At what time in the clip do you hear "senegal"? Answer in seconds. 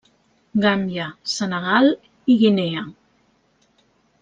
1.33-1.91